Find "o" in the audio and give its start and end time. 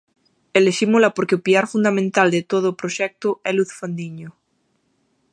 1.37-1.43, 2.69-2.77